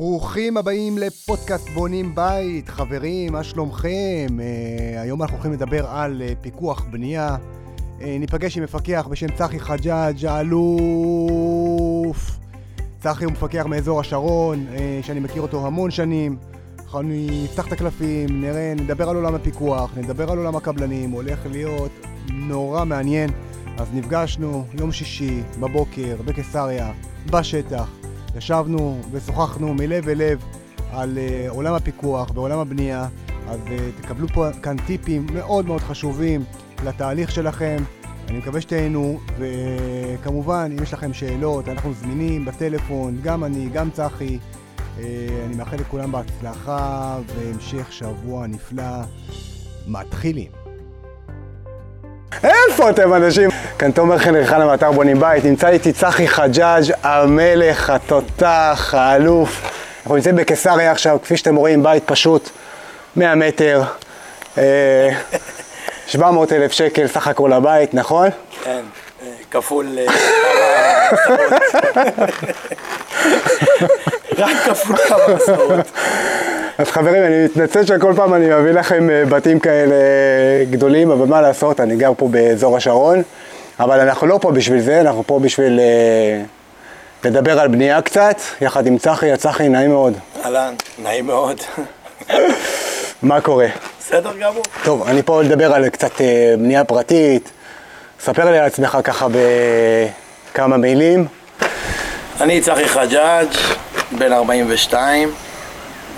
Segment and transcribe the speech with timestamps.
[0.00, 2.68] ברוכים הבאים לפודקאסט בונים בית.
[2.68, 4.26] חברים, מה שלומכם?
[4.28, 4.32] Uh,
[5.00, 7.36] היום אנחנו הולכים לדבר על uh, פיקוח בנייה.
[7.36, 11.50] Uh, ניפגש עם מפקח בשם צחי חג'אג', האלוף.
[13.00, 16.36] צחי הוא מפקח מאזור השרון, uh, שאני מכיר אותו המון שנים.
[16.78, 21.92] אנחנו נפתח את הקלפים, נראה, נדבר על עולם הפיקוח, נדבר על עולם הקבלנים, הולך להיות
[22.32, 23.30] נורא מעניין.
[23.78, 26.92] אז נפגשנו יום שישי בבוקר בקיסריה,
[27.30, 27.99] בשטח.
[28.36, 30.44] ישבנו ושוחחנו מלב אל לב
[30.92, 33.08] על uh, עולם הפיקוח ועולם הבנייה,
[33.48, 36.44] אז uh, תקבלו פה כאן טיפים מאוד מאוד חשובים
[36.84, 37.76] לתהליך שלכם.
[38.28, 44.38] אני מקווה שתהנו, וכמובן, אם יש לכם שאלות, אנחנו זמינים בטלפון, גם אני, גם צחי.
[44.38, 45.00] Uh,
[45.46, 49.02] אני מאחל לכולם בהצלחה והמשך שבוע נפלא.
[49.86, 50.69] מתחילים.
[52.44, 53.50] איפה אתם אנשים?
[53.78, 59.62] כאן תומר חנריכן מאתר בונים בית, נמצא איתי צחי חג'אג', המלך, התותח, האלוף.
[60.02, 62.50] אנחנו נמצאים בקיסריה עכשיו, כפי שאתם רואים, בית פשוט,
[63.16, 63.82] 100 מטר,
[66.06, 68.28] 700 אלף שקל סך הכל הבית, נכון?
[68.64, 68.80] כן,
[69.22, 70.06] אה, כפול אה,
[74.38, 75.90] רק כפול כמה עשרות.
[76.80, 79.94] אז חברים, אני מתנצל שכל פעם אני מביא לכם אה, בתים כאלה
[80.70, 83.22] גדולים, אבל מה לעשות, אני גר פה באזור השרון,
[83.80, 86.42] אבל אנחנו לא פה בשביל זה, אנחנו פה בשביל אה,
[87.24, 90.14] לדבר על בנייה קצת, יחד עם צחי, צחי נעים מאוד.
[90.44, 91.60] אהלן, נעים מאוד.
[93.22, 93.66] מה קורה?
[94.00, 94.62] בסדר גמור.
[94.84, 97.50] טוב, אני פה לדבר על קצת אה, בנייה פרטית,
[98.20, 99.26] ספר לי על עצמך ככה
[100.52, 101.26] בכמה מילים.
[102.40, 103.48] אני צחי חג'אג',
[104.18, 105.32] בן 42,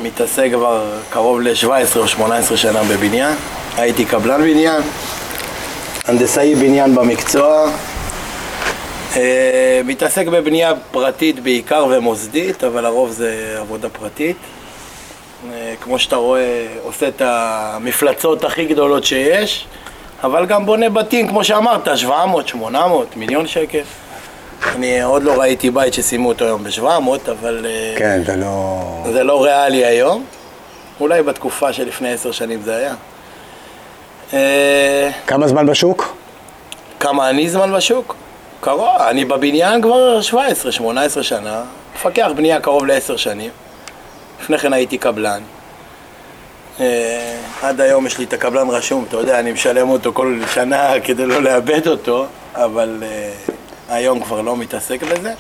[0.03, 3.35] מתעסק כבר קרוב ל-17 או 18 שנה בבניין.
[3.77, 4.83] הייתי קבלן בניין,
[6.05, 7.71] הנדסאי בניין במקצוע.
[9.17, 14.37] אה, מתעסק בבנייה פרטית בעיקר ומוסדית, אבל הרוב זה עבודה פרטית.
[15.53, 19.67] אה, כמו שאתה רואה, עושה את המפלצות הכי גדולות שיש,
[20.25, 23.83] אבל גם בונה בתים, כמו שאמרת, 700, 800, מיליון שקל.
[24.67, 28.83] אני עוד לא ראיתי בית שסיימו אותו היום ב-700, אבל אה, כן, זה לא...
[29.13, 30.25] זה לא ריאלי היום.
[31.01, 32.95] אולי בתקופה שלפני עשר שנים זה היה.
[34.33, 36.17] אה, כמה זמן בשוק?
[37.01, 38.17] כמה אני זמן בשוק?
[38.61, 40.21] קרוב, אני בבניין כבר
[41.19, 41.63] 17-18 שנה,
[41.95, 43.51] מפקח בנייה קרוב לעשר שנים.
[44.41, 45.43] לפני כן הייתי קבלן.
[46.81, 50.93] אה, עד היום יש לי את הקבלן רשום, אתה יודע, אני משלם אותו כל שנה
[51.05, 53.03] כדי לא לאבד אותו, אבל
[53.93, 55.33] היום כבר לא מתעסק בזה.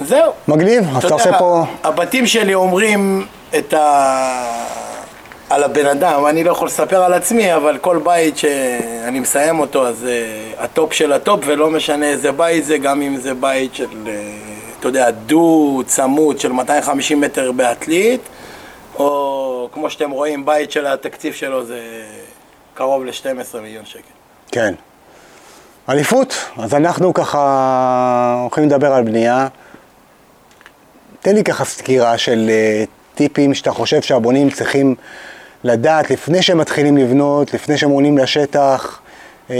[0.00, 0.32] זהו.
[0.48, 1.64] מגניב, אז אתה עושה פה...
[1.84, 3.26] הבתים שלי אומרים
[3.58, 4.68] את ה...
[5.50, 9.86] על הבן אדם, אני לא יכול לספר על עצמי, אבל כל בית שאני מסיים אותו,
[9.86, 13.84] אז uh, הטופ של הטופ, ולא משנה איזה בית זה, גם אם זה בית של,
[13.84, 14.08] uh,
[14.80, 18.20] אתה יודע, דו צמוד של 250 מטר בעתלית,
[18.98, 21.80] או כמו שאתם רואים, בית של התקציב שלו זה
[22.74, 24.00] קרוב ל-12 מיליון שקל.
[24.52, 24.74] כן.
[25.88, 29.48] אליפות, אז אנחנו ככה הולכים לדבר על בנייה.
[31.20, 34.94] תן לי ככה סקירה של uh, טיפים שאתה חושב שהבונים צריכים
[35.64, 39.00] לדעת לפני שהם מתחילים לבנות, לפני שהם עולים לשטח.
[39.48, 39.52] Uh,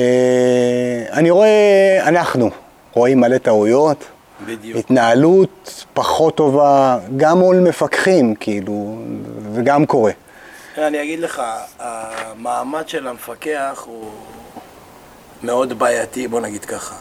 [1.12, 2.50] אני רואה, אנחנו
[2.92, 4.04] רואים מלא טעויות.
[4.46, 4.78] בדיוק.
[4.78, 8.98] התנהלות פחות טובה, גם מול מפקחים, כאילו,
[9.54, 10.12] זה גם קורה.
[10.78, 11.42] אני אגיד לך,
[11.78, 14.10] המעמד של המפקח הוא
[15.42, 16.94] מאוד בעייתי, בוא נגיד ככה.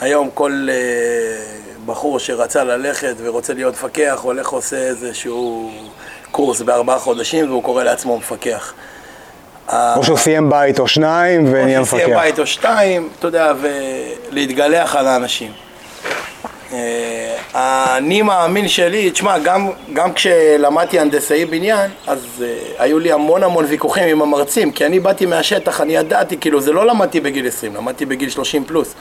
[0.00, 5.70] היום כל uh, בחור שרצה ללכת ורוצה להיות מפקח, הולך עושה איזשהו
[6.30, 8.74] קורס בארבעה חודשים והוא קורא לעצמו מפקח.
[9.72, 11.98] או שהוא סיים בית או שניים ונהיה או מפקח.
[11.98, 13.52] שסיים בית או שתיים, אתה יודע,
[14.30, 15.52] ולהתגלח על האנשים.
[16.74, 22.42] אה, האני מאמין שלי, תשמע, גם, גם כשלמדתי הנדסאי בניין, אז uh,
[22.78, 26.72] היו לי המון המון ויכוחים עם המרצים, כי אני באתי מהשטח, אני ידעתי, כאילו, זה
[26.72, 28.94] לא למדתי בגיל 20, למדתי בגיל 30 פלוס.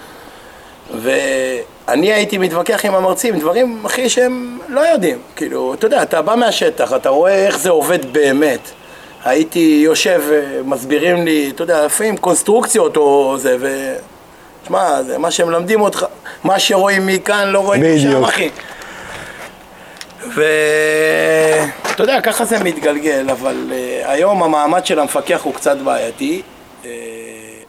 [1.01, 5.17] ואני הייתי מתווכח עם המרצים, דברים, אחי, שהם לא יודעים.
[5.35, 8.71] כאילו, אתה יודע, אתה בא מהשטח, אתה רואה איך זה עובד באמת.
[9.24, 13.94] הייתי יושב, אה, מסבירים לי, אתה יודע, לפעמים קונסטרוקציות או זה, ו...
[14.63, 16.06] תשמע, זה מה שהם מלמדים אותך,
[16.44, 18.24] מה שרואים מכאן לא רואים משם.
[18.24, 18.50] אחי.
[20.36, 26.42] ואתה יודע, ככה זה מתגלגל, אבל uh, היום המעמד של המפקח הוא קצת בעייתי.
[26.84, 26.88] Uh,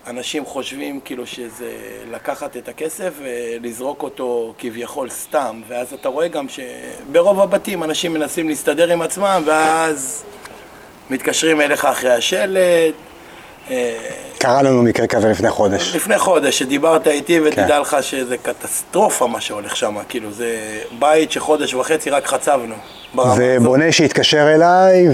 [0.06, 1.72] אנשים חושבים כאילו שזה
[2.10, 8.48] לקחת את הכסף ולזרוק אותו כביכול סתם, ואז אתה רואה גם שברוב הבתים אנשים מנסים
[8.48, 10.24] להסתדר עם עצמם, ואז
[11.10, 12.94] מתקשרים אליך אחרי השלט.
[14.38, 15.94] קרה לנו מקרה כזה לפני חודש.
[15.96, 17.80] לפני חודש, שדיברת איתי ותדע כן.
[17.80, 20.56] לך שזה קטסטרופה מה שהולך שם, כאילו זה
[20.98, 22.74] בית שחודש וחצי רק חצבנו.
[23.36, 23.56] זה.
[23.62, 25.08] בונה שהתקשר אליי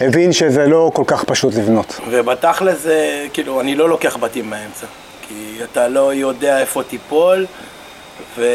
[0.00, 2.00] והבין שזה לא כל כך פשוט לבנות.
[2.10, 4.86] ובתכל'ס זה, כאילו, אני לא לוקח בתים מהאמצע.
[5.28, 5.34] כי
[5.64, 7.46] אתה לא יודע איפה תיפול,
[8.38, 8.46] ו...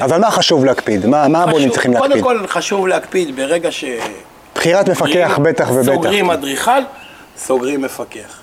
[0.00, 1.06] אז על מה חשוב להקפיד?
[1.06, 2.22] מה, מה הבונים חשוב- צריכים להקפיד?
[2.22, 3.84] קודם כל חשוב להקפיד ברגע ש...
[4.62, 5.94] בחירת מפקח בטח ובטח.
[5.94, 6.80] סוגרים אדריכל,
[7.36, 8.40] סוגרים מפקח.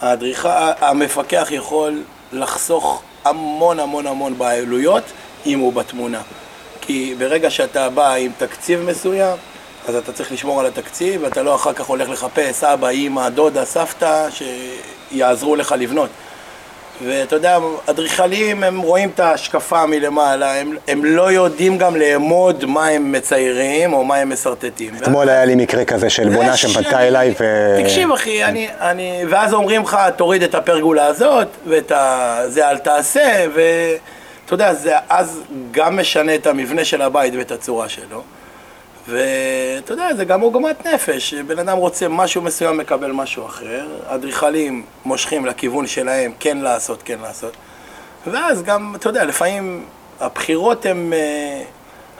[0.00, 0.48] האדריכל,
[0.80, 2.02] המפקח יכול
[2.32, 5.02] לחסוך המון המון המון בעלויות
[5.46, 6.20] אם הוא בתמונה.
[6.80, 9.36] כי ברגע שאתה בא עם תקציב מסוים,
[9.88, 13.64] אז אתה צריך לשמור על התקציב, ואתה לא אחר כך הולך לחפש אבא, אמא, דודה,
[13.64, 16.10] סבתא, שיעזרו לך לבנות.
[17.04, 22.86] ואתה יודע, אדריכלים הם רואים את ההשקפה מלמעלה, הם, הם לא יודעים גם לאמוד מה
[22.88, 24.94] הם מציירים או מה הם משרטטים.
[25.02, 27.76] אתמול היה לי מקרה כזה של בונה שפנתה אני- אליי ו...
[27.82, 32.36] תקשיב אחי, אני, אני, ואז אומרים לך, תוריד את הפרגולה הזאת, ואת ה...
[32.46, 37.88] זה אל תעשה, ואתה יודע, זה אז גם משנה את המבנה של הבית ואת הצורה
[37.88, 38.22] שלו.
[39.10, 44.84] ואתה יודע, זה גם עוגמת נפש, בן אדם רוצה משהו מסוים, מקבל משהו אחר, אדריכלים
[45.04, 47.52] מושכים לכיוון שלהם, כן לעשות, כן לעשות.
[48.26, 49.84] ואז גם, אתה יודע, לפעמים
[50.20, 51.62] הבחירות הן, אה,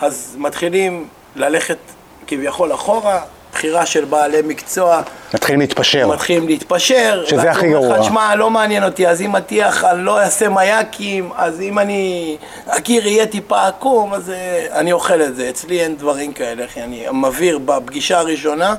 [0.01, 1.79] אז מתחילים ללכת
[2.27, 3.21] כביכול אחורה,
[3.53, 5.03] בחירה של בעלי מקצוע,
[5.35, 6.09] מתחילים להתפשר.
[6.09, 7.25] מתחילים להתפשר.
[7.27, 8.03] שזה הכי גרוע.
[8.03, 12.37] שמע, לא מעניין אותי, אז אם הטיח אני לא אעשה מייקים, אז אם אני...
[12.67, 15.49] הקיר יהיה טיפה עקום, אז אה, אני אוכל את זה.
[15.51, 16.83] אצלי אין דברים כאלה, אחי.
[16.83, 18.75] אני מבהיר בפגישה הראשונה,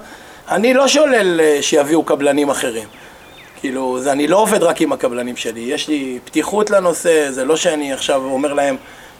[0.51, 2.87] אני לא שולל אה, שיביאו קבלנים אחרים.
[3.59, 7.55] כאילו, זה, אני לא עובד רק עם הקבלנים שלי, יש לי פתיחות לנושא, זה לא
[7.55, 8.75] שאני עכשיו אומר להם,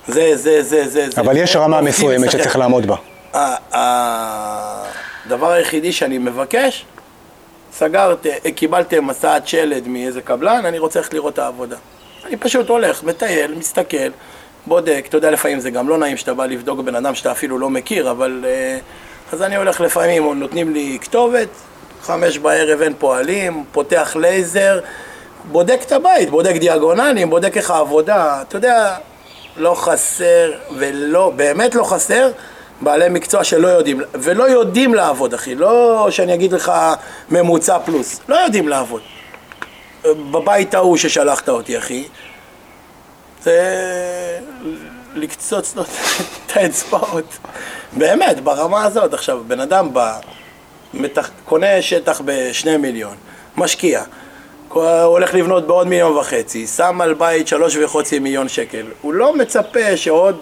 [0.07, 1.21] זה, זה, זה, זה, זה.
[1.21, 2.31] אבל יש זה, רמה עובדים מסוימת.
[2.31, 2.95] שצריך לעמוד בה.
[5.31, 6.85] הדבר היחידי שאני מבקש,
[7.73, 8.25] סגרת,
[8.55, 11.75] קיבלתם הסעת שלד מאיזה קבלן, אני רוצה ללכת לראות את העבודה.
[12.25, 14.11] אני פשוט הולך, מטייל, מסתכל,
[14.65, 17.59] בודק, אתה יודע, לפעמים זה גם לא נעים שאתה בא לבדוק בן אדם שאתה אפילו
[17.59, 18.45] לא מכיר, אבל...
[18.47, 18.77] אה,
[19.33, 21.47] אז אני הולך לפעמים, נותנים לי כתובת,
[22.01, 24.79] חמש בערב אין פועלים, פותח לייזר,
[25.51, 28.95] בודק את הבית, בודק דיאגונלים, בודק איך העבודה, אתה יודע,
[29.57, 32.31] לא חסר, ולא, באמת לא חסר,
[32.81, 36.71] בעלי מקצוע שלא יודעים, ולא יודעים לעבוד, אחי, לא שאני אגיד לך
[37.29, 39.01] ממוצע פלוס, לא יודעים לעבוד.
[40.05, 42.07] בבית ההוא ששלחת אותי, אחי,
[43.43, 43.59] זה
[45.15, 45.83] לקצוץ לו
[46.45, 47.37] את האצבעות.
[47.93, 49.13] באמת, ברמה הזאת.
[49.13, 50.19] עכשיו, בן אדם בא,
[50.93, 51.29] מתח...
[51.45, 53.15] קונה שטח בשני מיליון,
[53.57, 54.03] משקיע,
[54.69, 58.85] הוא הולך לבנות בעוד מיליון וחצי, שם על בית שלוש וחצי מיליון שקל.
[59.01, 60.41] הוא לא מצפה שעוד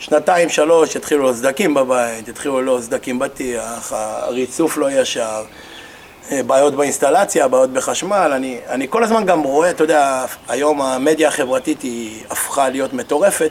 [0.00, 5.44] שנתיים, שלוש יתחילו לו סדקים בבית, יתחילו לו סדקים בטיח, הריצוף לא ישר.
[6.32, 11.28] אה, בעיות באינסטלציה, בעיות בחשמל, אני, אני כל הזמן גם רואה, אתה יודע, היום המדיה
[11.28, 13.50] החברתית היא הפכה להיות מטורפת,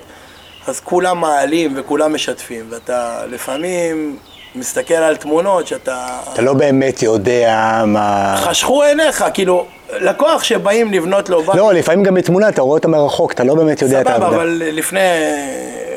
[0.68, 4.18] אז כולם מעלים וכולם משתפים, ואתה לפעמים
[4.60, 6.08] מסתכל על תמונות שאתה...
[6.34, 8.36] אתה לא באמת יודע מה...
[8.38, 9.66] חשכו עיניך, כאילו,
[10.00, 13.56] לקוח שבאים לבנות לו בית, לא, לפעמים גם בתמונה אתה רואה אותה מרחוק, אתה לא
[13.56, 14.42] באמת יודע את סבבה, העבודה.
[14.42, 15.00] אבל לפני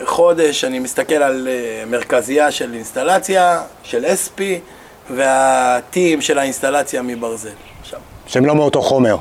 [0.04, 4.40] חודש אני מסתכל על אה, מרכזייה של אינסטלציה, של SP,
[5.10, 7.48] והטים של האינסטלציה מברזל.
[7.80, 9.16] עכשיו, שהם לא מאותו חומר.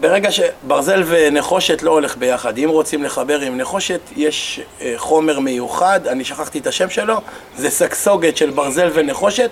[0.00, 6.06] ברגע שברזל ונחושת לא הולך ביחד, אם רוצים לחבר עם נחושת, יש אה, חומר מיוחד,
[6.06, 7.20] אני שכחתי את השם שלו,
[7.56, 9.50] זה סגסוגת של ברזל ונחושת,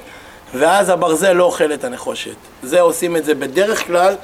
[0.54, 2.34] ואז הברזל לא אוכל את הנחושת.
[2.62, 4.14] זה עושים את זה בדרך כלל,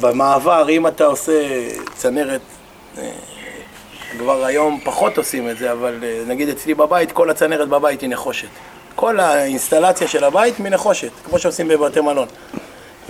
[0.00, 2.40] במעבר, אם אתה עושה צנרת,
[2.98, 3.10] אה,
[4.18, 8.10] כבר היום פחות עושים את זה, אבל אה, נגיד אצלי בבית, כל הצנרת בבית היא
[8.10, 8.48] נחושת.
[8.94, 12.28] כל האינסטלציה של הבית מנחושת, כמו שעושים בבתי מלון.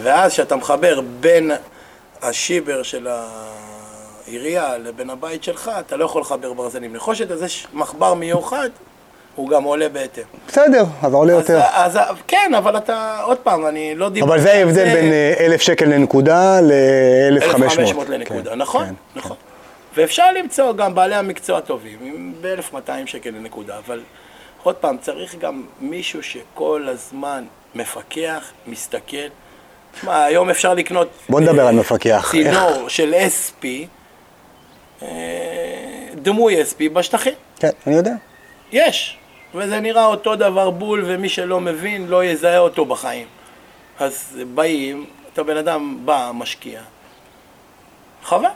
[0.03, 1.51] ואז כשאתה מחבר בין
[2.23, 3.09] השיבר של
[4.27, 8.69] העירייה לבין הבית שלך, אתה לא יכול לחבר ברזל עם נחושת, אז יש מחבר מיוחד,
[9.35, 10.25] הוא גם עולה בהתאם.
[10.49, 11.61] בסדר, אז עולה אז, יותר.
[11.73, 15.61] אז, כן, אבל אתה, עוד פעם, אני לא דיברתי אבל זה ההבדל בין אה, אלף
[15.61, 17.43] שקל לנקודה ל-1,500.
[17.43, 19.37] 1,500 לנקודה, נכון, כן, נכון.
[19.97, 24.01] ואפשר למצוא גם בעלי המקצוע טובים, עם ב-1,200 שקל לנקודה, אבל
[24.63, 29.29] עוד פעם, צריך גם מישהו שכל הזמן מפקח, מסתכל.
[29.93, 31.09] תשמע, היום אפשר לקנות...
[31.29, 32.29] בוא נדבר אה, על מפקח.
[32.31, 33.65] צינור של SP,
[35.03, 35.09] אה,
[36.15, 37.35] דמוי SP בשטחים.
[37.59, 38.13] כן, אני יודע.
[38.73, 39.19] יש,
[39.55, 43.27] וזה נראה אותו דבר בול, ומי שלא מבין לא יזהה אותו בחיים.
[43.99, 46.81] אז באים, אתה בן אדם בא, משקיע.
[48.25, 48.49] חבל.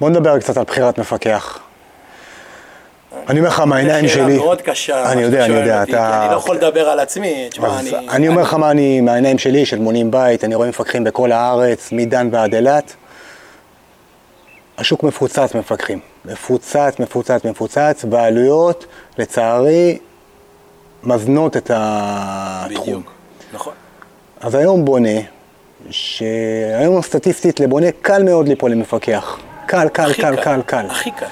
[0.00, 1.60] בוא נדבר קצת על בחירת מפקח.
[3.28, 4.36] אני אומר לך מהעיניים זו שאלה שלי.
[4.36, 5.12] מאוד קשה.
[5.12, 7.46] אני יודע, אני יודע, אתה- אני לא יכול לדבר על עצמי.
[7.50, 8.08] תשמע, אני...
[8.08, 11.88] אני אומר לך מה אני, מהעיניים שלי, של מונים בית, אני רואה מפקחים בכל הארץ,
[11.92, 12.94] מדן ועד אילת.
[14.78, 16.00] השוק מפוצץ מפקחים.
[16.24, 18.86] מפוצץ, מפוצץ, מפוצץ, והעלויות,
[19.18, 19.98] לצערי,
[21.02, 22.82] מזנות את התחום.
[22.82, 23.12] בדיוק.
[23.52, 23.72] נכון.
[24.40, 25.18] אז היום בונה,
[25.90, 29.38] שהיום סטטיסטית לבונה קל מאוד ליפול למפקח.
[29.66, 30.86] קל, קל, קל, קל, קל.
[30.90, 31.26] הכי קל.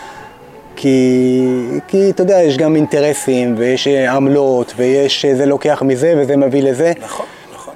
[0.76, 1.47] כי,
[1.88, 6.37] כי אתה יודע, יש גם אינטרסים, ויש אה, עמלות, ויש אה, זה לוקח מזה וזה
[6.37, 6.92] מביא לזה.
[7.00, 7.75] נכון, נכון.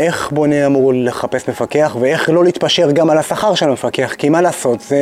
[0.00, 4.42] איך בונה אמור לחפש מפקח, ואיך לא להתפשר גם על השכר של המפקח, כי מה
[4.42, 4.98] לעשות, זה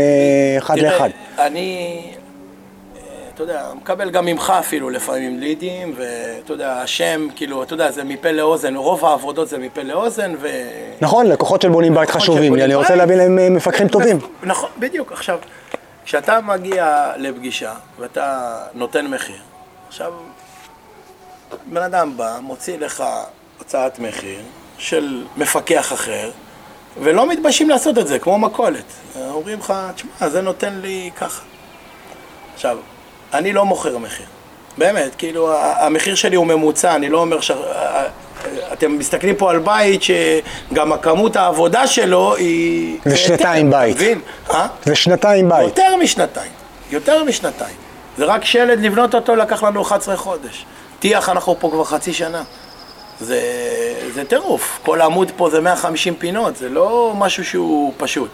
[0.58, 1.08] אחד תראה, לאחד.
[1.38, 2.00] אני,
[2.96, 3.00] אה,
[3.34, 8.04] אתה יודע, מקבל גם ממך אפילו לפעמים לידים, ואתה יודע, השם, כאילו, אתה יודע, זה
[8.04, 10.48] מפה לאוזן, רוב העבודות זה מפה לאוזן, ו...
[11.00, 12.94] נכון, לקוחות של בונים בית חשובים אני רוצה.
[12.94, 14.18] להביא להם מפקחים טובים.
[14.42, 15.12] נכון, בדיוק.
[15.12, 15.38] עכשיו,
[16.06, 19.40] כשאתה מגיע לפגישה ואתה נותן מחיר,
[19.88, 20.12] עכשיו,
[21.66, 23.04] בן אדם בא, מוציא לך
[23.60, 24.40] הצעת מחיר
[24.78, 26.30] של מפקח אחר,
[27.02, 28.84] ולא מתביישים לעשות את זה, כמו מכולת.
[29.16, 31.42] אומרים לך, תשמע, זה נותן לי ככה.
[32.54, 32.78] עכשיו,
[33.34, 34.26] אני לא מוכר מחיר.
[34.78, 37.50] באמת, כאילו, המחיר שלי הוא ממוצע, אני לא אומר ש...
[38.72, 42.98] אתם מסתכלים פה על בית שגם הכמות העבודה שלו היא...
[43.04, 43.96] זה שנתיים בית.
[43.96, 44.20] מבין?
[44.50, 44.66] אה?
[44.84, 45.64] זה שנתיים בית.
[45.66, 46.50] יותר משנתיים.
[46.90, 47.76] יותר משנתיים.
[48.18, 50.64] זה רק שלד לבנות אותו לקח לנו 11 חודש.
[51.00, 52.42] טיח אנחנו פה כבר חצי שנה.
[53.20, 53.40] זה,
[54.14, 54.78] זה טירוף.
[54.84, 58.28] כל עמוד פה זה 150 פינות, זה לא משהו שהוא פשוט.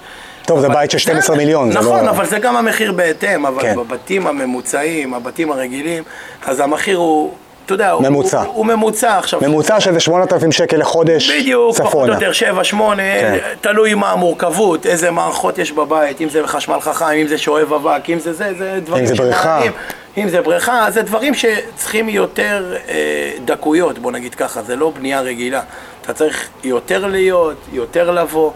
[0.46, 3.46] טוב, זה אבל- בית של 12 מיליון, זה נכון, לא- אבל זה גם המחיר בהתאם,
[3.46, 3.76] אבל כן.
[3.76, 6.02] בבתים הממוצעים, הבתים הרגילים,
[6.46, 7.34] אז המחיר הוא,
[7.66, 8.40] אתה יודע, ממוצע.
[8.40, 9.40] הוא, הוא ממוצע עכשיו.
[9.42, 12.12] ממוצע שזה 8,000 שקל לחודש בדיוק, פחות או צפונה.
[12.12, 13.38] יותר, שבע, שמונה, כן.
[13.60, 18.10] תלוי מה המורכבות, איזה מערכות יש בבית, אם זה חשמל חכם, אם זה שואב אבק,
[18.10, 19.42] אם זה זה, זה דברים אם זה בריכה.
[19.42, 19.72] שמעניינים.
[20.18, 25.20] אם זה בריכה, זה דברים שצריכים יותר אה, דקויות, בוא נגיד ככה, זה לא בנייה
[25.20, 25.60] רגילה.
[26.02, 28.50] אתה צריך יותר להיות, יותר לבוא.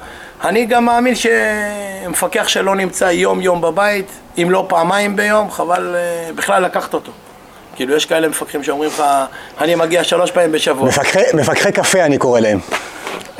[0.44, 4.06] אני גם מאמין שמפקח שלא נמצא יום-יום בבית,
[4.38, 7.12] אם לא פעמיים ביום, חבל אה, בכלל לקחת אותו.
[7.76, 9.02] כאילו, יש כאלה מפקחים שאומרים לך,
[9.60, 10.88] אני מגיע שלוש פעמים בשבוע.
[10.88, 12.58] מפקחי- מפקחי קפה אני קורא להם.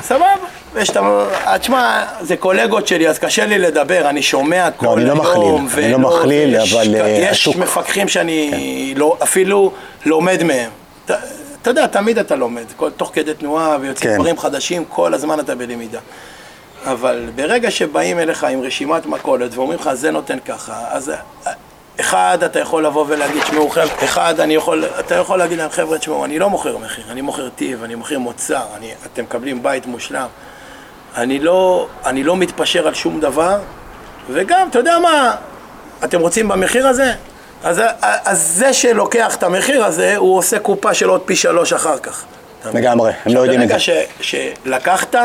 [0.01, 0.25] סבבה.
[0.73, 1.23] ויש את ה...
[1.59, 5.65] תשמע, זה קולגות שלי, אז קשה לי לדבר, אני שומע כל אני לא היום.
[5.65, 9.71] מכליל, אני לא ויש- אבל, אה, יש השוק- מפקחים שאני לא, אפילו
[10.05, 10.69] לומד מהם.
[11.05, 11.15] אתה,
[11.61, 14.17] אתה יודע, תמיד אתה לומד, כל, תוך כדי תנועה ויוצאים כן.
[14.17, 15.99] דברים חדשים, כל הזמן אתה בלמידה.
[16.85, 21.15] אבל ברגע שבאים אליך עם רשימת מכולת ואומרים לך, זה נותן ככה, אז אה,
[21.99, 25.97] אחד, אתה יכול לבוא ולהגיד, תשמעו חבר'ה, אחד, אני יכול, אתה יכול להגיד להם, חבר'ה,
[25.97, 29.85] תשמעו, אני לא מוכר מחיר, אני מוכר טיב, אני מוכר מוצר, אני, אתם מקבלים בית
[29.85, 30.27] מושלם.
[31.17, 33.59] אני לא, אני לא מתפשר על שום דבר,
[34.29, 35.35] וגם, אתה יודע מה,
[36.03, 37.13] אתם רוצים במחיר הזה?
[37.63, 41.97] אז, אז זה שלוקח את המחיר הזה, הוא עושה קופה של עוד פי שלוש אחר
[41.97, 42.23] כך.
[42.73, 44.03] לגמרי, הם לא יודעים את זה.
[44.21, 45.15] שלקחת,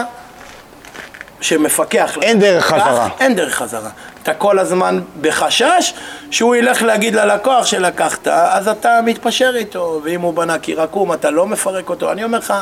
[1.40, 2.18] שמפקח...
[2.22, 3.08] אין דרך חזרה.
[3.20, 3.90] אין דרך חזרה.
[4.22, 5.94] אתה כל הזמן בחשש
[6.30, 11.30] שהוא ילך להגיד ללקוח שלקחת, אז אתה מתפשר איתו, ואם הוא בנה קיר עקום, אתה
[11.30, 12.12] לא מפרק אותו.
[12.12, 12.54] אני אומר לך,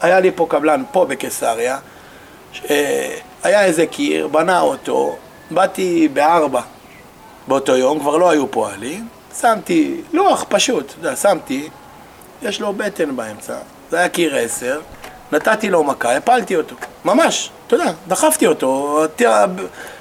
[0.00, 1.78] היה לי פה קבלן, פה בקיסריה,
[3.42, 5.16] היה איזה קיר, בנה אותו,
[5.50, 6.60] באתי בארבע
[7.48, 9.08] באותו יום, כבר לא היו פועלים,
[9.40, 11.68] שמתי לוח פשוט, שמתי,
[12.42, 13.54] יש לו בטן באמצע,
[13.90, 14.80] זה היה קיר עשר,
[15.32, 19.24] נתתי לו מכה, הפלתי אותו, ממש, אתה יודע, דחפתי אותו, הטי-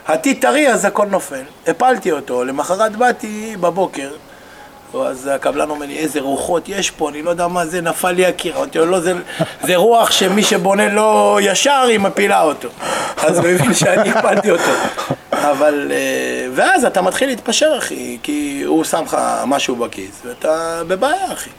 [0.09, 4.11] הטי טרי אז הכל נופל, הפלתי אותו, למחרת באתי בבוקר,
[5.05, 8.25] אז הקבלן אומר לי, איזה רוחות יש פה, אני לא יודע מה זה, נפל לי
[8.25, 8.57] הקיר.
[8.57, 9.13] אמרתי לו, לא, זה,
[9.63, 12.69] זה רוח שמי שבונה לא ישר, היא מפילה אותו.
[13.17, 14.71] אז הוא הבין שאני הפלתי אותו.
[15.31, 21.33] אבל, אה, ואז אתה מתחיל להתפשר, אחי, כי הוא שם לך משהו בכיס, ואתה בבעיה,
[21.33, 21.49] אחי.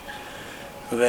[0.92, 1.08] ואני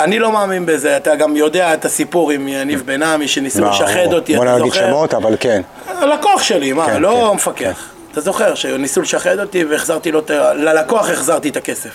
[0.00, 3.70] אני לא מאמין בזה, אתה גם יודע את הסיפור עם יניב בן עמי, שניסו לא,
[3.70, 4.86] לשחד אותי, בוא אתה לא נגיד זוכר?
[4.86, 5.62] שמות, אבל כן.
[5.88, 7.90] הלקוח שלי, מה, כן, לא כן, מפקח.
[8.12, 10.22] אתה זוכר שניסו לשחד אותי והחזרתי לו,
[10.54, 11.90] ללקוח החזרתי את הכסף.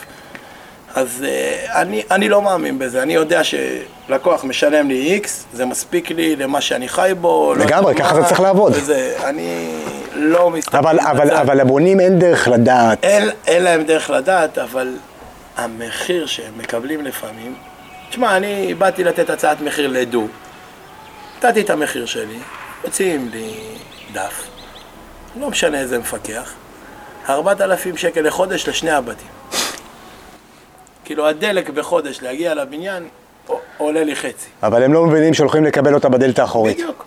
[0.95, 6.11] אז אה, אני, אני לא מאמין בזה, אני יודע שלקוח משלם לי איקס, זה מספיק
[6.11, 7.53] לי למה שאני חי בו.
[7.57, 8.73] לא לגמרי, יודע ככה זה צריך לעבוד.
[8.75, 9.71] וזה, אני
[10.15, 11.31] לא מסתכל אבל, אבל.
[11.31, 13.03] אבל לבונים אין דרך לדעת.
[13.03, 14.87] אין, אין להם דרך לדעת, אבל
[15.57, 17.55] המחיר שהם מקבלים לפעמים...
[18.09, 20.27] תשמע, אני באתי לתת הצעת מחיר לדו,
[21.37, 22.39] נתתי את המחיר שלי,
[22.83, 23.53] מוציאים לי
[24.13, 24.47] דף,
[25.39, 26.53] לא משנה איזה מפקח,
[27.29, 29.27] 4,000 שקל לחודש לשני הבתים.
[31.05, 33.07] כאילו הדלק בחודש להגיע לבניין
[33.77, 34.47] עולה לי חצי.
[34.63, 36.77] אבל הם לא מבינים שהולכים לקבל אותה בדלת האחורית.
[36.77, 37.05] בדיוק.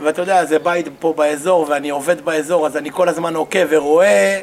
[0.00, 4.40] ואתה יודע, זה בית פה באזור, ואני עובד באזור, אז אני כל הזמן עוקב ורואה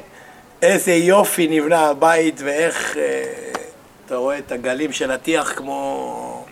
[0.62, 3.24] איזה יופי נבנה הבית ואיך אה,
[4.06, 6.46] אתה רואה את הגלים של הטיח כמו...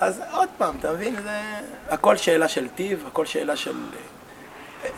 [0.00, 1.16] אז עוד פעם, אתה מבין?
[1.22, 1.40] זה
[1.88, 3.72] הכל שאלה של טיב, הכל שאלה של...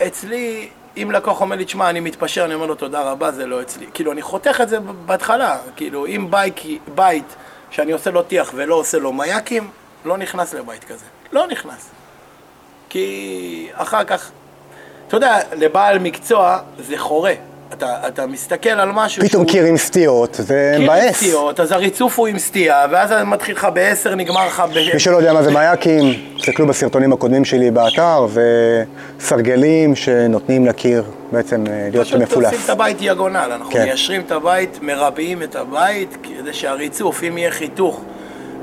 [0.07, 3.63] אצלי, אם לקוח אומר לי, תשמע, אני מתפשר, אני אומר לו תודה רבה, זה לא
[3.63, 3.87] אצלי.
[3.95, 5.59] כאילו, אני חותך את זה בהתחלה.
[5.77, 6.61] כאילו, אם בית,
[6.95, 7.37] בית
[7.71, 9.71] שאני עושה לו טיח ולא עושה לו מייקים,
[10.05, 11.05] לא נכנס לבית כזה.
[11.33, 11.91] לא נכנס.
[12.89, 14.31] כי אחר כך,
[15.09, 17.35] אתה יודע, לבעל מקצוע זה חורה.
[17.73, 21.17] אתה, אתה מסתכל על משהו פתאום קיר עם סטיות, זה קיר עם מבאס.
[21.17, 24.95] סטיות, אז הריצוף הוא עם סטייה, ואז מתחיל לך בעשר, נגמר לך ב...
[24.95, 28.85] מי שלא יודע מה זה מייקים, תסתכלו בסרטונים הקודמים שלי באתר, זה
[29.21, 32.47] סרגלים שנותנים לקיר בעצם אה, להיות פשוט מפולס.
[32.47, 33.85] עושים את הבית דיאגונל, אנחנו כן.
[33.85, 38.01] מיישרים את הבית, מרבעים את הבית, כדי שהריצוף, אם יהיה חיתוך,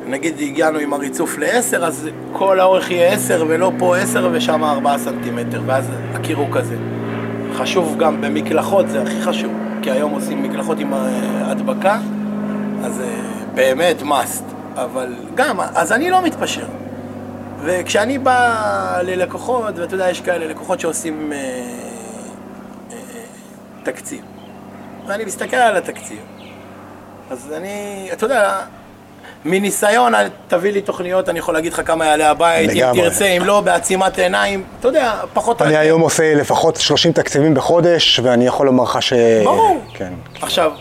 [0.06, 4.98] נגיד הגענו עם הריצוף ל-10, אז כל האורך יהיה 10 ולא פה 10 ושם 4
[4.98, 6.76] סנטימטר, ואז הקיר הוא כזה.
[7.54, 12.00] חשוב גם במקלחות, זה הכי חשוב, כי היום עושים מקלחות עם אה, הדבקה,
[12.84, 13.20] אז אה,
[13.56, 14.44] באמת must,
[14.76, 16.66] אבל גם, אז אני לא מתפשר.
[17.64, 21.38] וכשאני בא ללקוחות, ואתה יודע, יש כאלה לקוחות שעושים אה,
[22.92, 22.98] אה,
[23.84, 24.22] תקציב,
[25.08, 26.20] ואני מסתכל על התקציב,
[27.30, 28.60] אז אני, אתה יודע,
[29.46, 30.14] מניסיון,
[30.48, 33.02] תביא לי תוכניות, אני יכול להגיד לך כמה יעלה הבית, אם לגמרי.
[33.02, 35.62] תרצה, אם לא, בעצימת עיניים, אתה יודע, פחות...
[35.62, 39.14] אני היום עושה לפחות 30 תקציבים בחודש, ואני יכול לומר לך ש...
[39.44, 39.82] ברור.
[39.94, 40.14] כן.
[40.42, 40.72] עכשיו,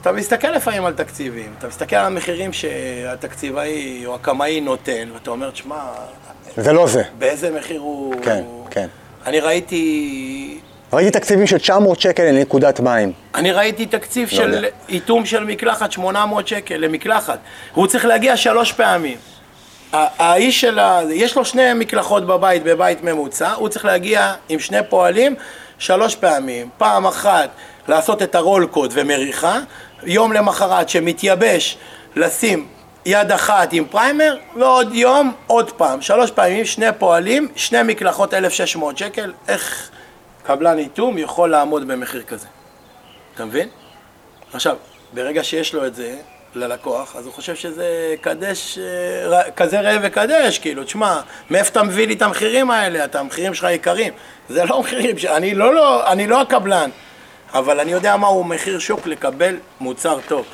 [0.00, 5.50] אתה מסתכל לפעמים על תקציבים, אתה מסתכל על המחירים שהתקציבאי או הקמאי נותן, ואתה אומר,
[5.50, 5.76] תשמע,
[6.56, 7.02] זה לא זה.
[7.18, 8.14] באיזה מחיר הוא...
[8.22, 8.86] כן, כן.
[9.26, 10.60] אני ראיתי...
[10.92, 13.12] ראיתי תקציבים של 900 שקל לנקודת מים.
[13.34, 14.68] אני ראיתי תקציב לא של יודע.
[14.88, 17.38] איתום של מקלחת, 800 שקל למקלחת.
[17.74, 19.16] הוא צריך להגיע שלוש פעמים.
[19.92, 21.00] האיש של ה...
[21.10, 25.34] יש לו שני מקלחות בבית, בבית ממוצע, הוא צריך להגיע עם שני פועלים
[25.78, 26.68] שלוש פעמים.
[26.78, 27.50] פעם אחת
[27.88, 29.58] לעשות את הרול קוד ומריחה,
[30.02, 31.78] יום למחרת שמתייבש
[32.16, 32.66] לשים
[33.06, 36.02] יד אחת עם פריימר, ועוד יום עוד פעם.
[36.02, 39.32] שלוש פעמים, שני פועלים, שני מקלחות 1,600 שקל.
[39.48, 39.90] איך
[40.50, 42.46] קבלן איתום יכול לעמוד במחיר כזה?
[43.34, 43.68] אתה מבין?
[44.52, 44.76] עכשיו,
[45.12, 46.16] ברגע שיש לו את זה
[46.54, 51.20] ללקוח, אז הוא חושב שזה קדש, אה, כזה ראה וקדש, כאילו, תשמע,
[51.50, 53.04] מאיפה אתה מביא לי את המחירים האלה?
[53.04, 54.12] אתה, המחירים שלך יקרים.
[54.48, 55.24] זה לא מחירים, ש...
[55.24, 56.90] אני, לא, לא, אני לא הקבלן,
[57.54, 60.46] אבל אני יודע מהו מחיר שוק לקבל מוצר טוב.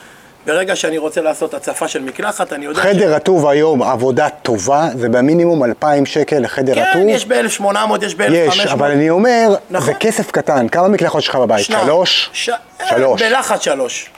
[0.47, 2.83] ברגע שאני רוצה לעשות הצפה של מקלחת, אני יודע...
[2.83, 7.03] חדר רטוב היום, עבודה טובה, זה במינימום 2,000 שקל לחדר רטוב.
[7.03, 7.65] כן, יש ב-1800,
[8.03, 8.33] יש ב-1500.
[8.33, 9.87] יש, אבל אני אומר, נכון.
[9.87, 10.69] זה כסף קטן.
[10.69, 11.65] כמה מקלחות יש לך בבית?
[11.65, 11.87] שניים.
[11.87, 12.31] שלוש?
[12.33, 12.51] ש...
[12.89, 13.23] שלוש.
[13.23, 14.11] אה, בלחץ שלוש.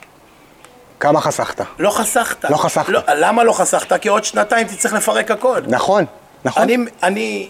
[0.99, 1.61] כמה חסכת?
[1.79, 2.45] לא חסכת.
[2.45, 2.89] לא חסכת.
[2.89, 4.01] לא, למה לא חסכת?
[4.01, 5.61] כי עוד שנתיים תצטרך לפרק הכל.
[5.67, 6.05] נכון,
[6.45, 6.63] נכון.
[6.63, 7.47] אני, אני,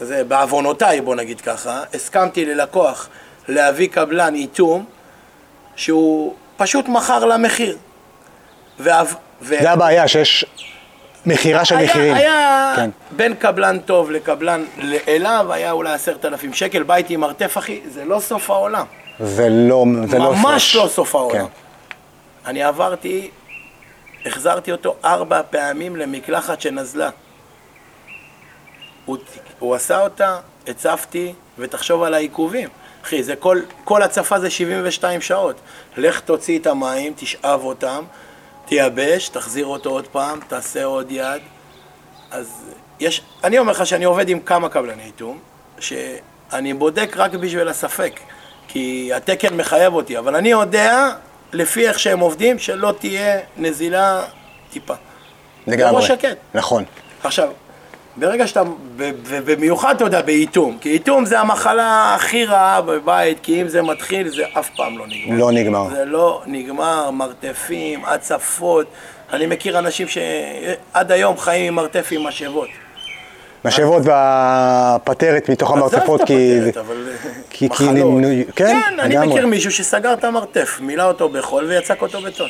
[0.00, 3.08] זה בעוונותיי, בוא נגיד ככה, הסכמתי ללקוח
[3.48, 4.84] להביא קבלן איתום
[5.76, 7.76] שהוא פשוט מכר למחיר.
[8.78, 9.56] ואב, ו...
[9.62, 10.44] זה הבעיה, שיש
[11.26, 12.14] מכירה של היה, מחירים.
[12.14, 12.90] היה כן.
[13.10, 14.64] בין קבלן טוב לקבלן
[15.08, 18.86] אליו, היה אולי עשרת אלפים שקל, בית עם מרתף אחי, זה לא סוף העולם.
[19.20, 20.82] זה לא, זה לא ממש סוף.
[20.82, 21.46] לא סוף העולם.
[21.46, 21.52] כן.
[22.46, 23.30] אני עברתי,
[24.26, 27.10] החזרתי אותו ארבע פעמים למקלחת שנזלה.
[29.04, 29.18] הוא,
[29.58, 30.36] הוא עשה אותה,
[30.66, 32.68] הצפתי, ותחשוב על העיכובים.
[33.04, 35.56] אחי, זה כל, כל הצפה זה 72 שעות.
[35.96, 38.04] לך תוציא את המים, תשאב אותם,
[38.68, 41.42] תייבש, תחזיר אותו עוד פעם, תעשה עוד יד.
[42.30, 42.64] אז
[43.00, 45.38] יש, אני אומר לך שאני עובד עם כמה קבלני איתום,
[45.78, 48.20] שאני בודק רק בשביל הספק,
[48.68, 51.08] כי התקן מחייב אותי, אבל אני יודע,
[51.52, 54.24] לפי איך שהם עובדים, שלא תהיה נזילה
[54.70, 54.94] טיפה.
[55.66, 55.92] לגמרי.
[55.92, 56.36] בראש שקט.
[56.54, 56.84] נכון.
[57.22, 57.48] עכשיו,
[58.18, 58.62] ברגע שאתה,
[58.96, 64.28] ובמיוחד אתה יודע, באיתום, כי איתום זה המחלה הכי רעה בבית, כי אם זה מתחיל,
[64.28, 65.36] זה אף פעם לא נגמר.
[65.38, 65.88] לא נגמר.
[65.90, 68.86] זה לא נגמר, מרתפים, הצפות.
[69.32, 72.68] אני מכיר אנשים שעד היום חיים עם מרתף עם משאבות.
[73.64, 76.58] משאבות והפטרת מתוך המרצפות, עזוב את כי...
[76.58, 76.96] הפטרת, אבל
[77.50, 77.90] כי- כי מחלות.
[77.94, 79.28] נמנו- כן, כן, אני לגמרי.
[79.28, 82.48] מכיר מישהו שסגר את המרתף, מילא אותו בחול ויצק אותו בטון.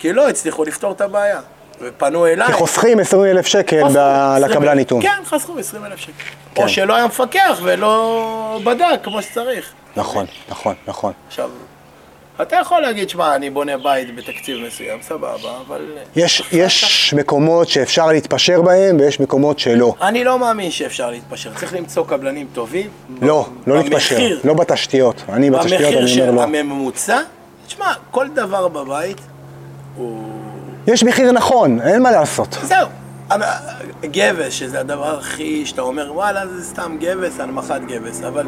[0.00, 1.40] כי לא הצליחו לפתור את הבעיה.
[1.82, 2.46] ופנו אליי.
[2.46, 4.50] כי חוסכים 20 אלף שקל חסכו ב- 20,000.
[4.50, 5.02] לקבלן איתום.
[5.02, 6.12] כן, חסכו 20 אלף שקל.
[6.54, 6.62] כן.
[6.62, 9.72] או שלא היה מפקח ולא בדק כמו שצריך.
[9.96, 11.12] נכון, נכון, נכון.
[11.28, 11.50] עכשיו,
[12.42, 15.86] אתה יכול להגיד, שמע, אני בונה בית בתקציב מסוים, סבבה, אבל...
[16.16, 19.94] יש, יש מקומות שאפשר להתפשר בהם ויש מקומות שלא.
[20.02, 22.88] אני לא מאמין שאפשר להתפשר, צריך למצוא קבלנים טובים.
[23.22, 24.18] לא, לא במחיר.
[24.18, 24.48] להתפשר.
[24.48, 25.22] לא בתשתיות.
[25.28, 26.58] אני בתשתיות, במחיר אני של אומר לא.
[26.58, 27.20] הממוצע,
[27.66, 29.20] תשמע, כל דבר בבית
[29.96, 30.39] הוא...
[30.86, 32.58] יש מחיר נכון, אין מה לעשות.
[32.62, 32.86] זהו.
[34.04, 38.46] גבס, שזה הדבר הכי, שאתה אומר, וואלה, זה סתם גבס, הנמכת גבס, אבל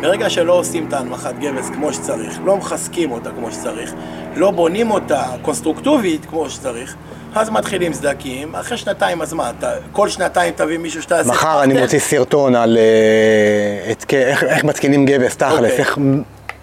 [0.00, 3.94] ברגע שלא עושים את ההנמכת גבס כמו שצריך, לא מחזקים אותה כמו שצריך,
[4.36, 6.96] לא בונים אותה קונסטרוקטיבית כמו שצריך,
[7.34, 11.30] אז מתחילים סדקים, אחרי שנתיים, אז מה, אתה, כל שנתיים תביא מישהו שתעשה...
[11.30, 15.70] מחר אני מוציא סרטון על אה, את, איך, איך מתקינים גבס, תכלס, אוקיי.
[15.70, 15.98] איך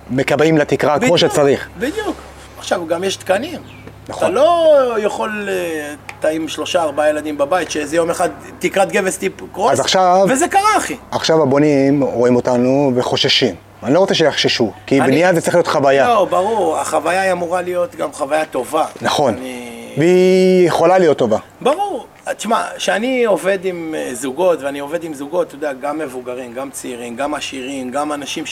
[0.09, 1.69] מקבעים לתקרה כמו בדיוק, שצריך.
[1.77, 2.15] בדיוק.
[2.57, 3.80] עכשיו, גם יש תקנים.
[4.11, 4.23] נכון.
[4.23, 9.17] אתה לא יכול, אה, אתה עם שלושה, ארבעה ילדים בבית, שאיזה יום אחד תקרת גבס
[9.17, 10.95] תקרוס, אז עכשיו- וזה קרה, אחי.
[11.11, 13.55] עכשיו הבונים רואים אותנו וחוששים.
[13.83, 16.07] אני לא רוצה שיחששו, כי אני- בנייה זה צריך להיות חוויה.
[16.07, 18.85] לא, ברור, החוויה היא אמורה להיות גם חוויה טובה.
[19.01, 19.33] נכון.
[19.33, 19.93] אני...
[19.97, 21.37] והיא יכולה להיות טובה.
[21.61, 22.05] ברור.
[22.37, 26.69] תשמע, כשאני עובד עם אה, זוגות, ואני עובד עם זוגות, אתה יודע, גם מבוגרים, גם
[26.71, 28.43] צעירים, גם עשירים, גם אנשים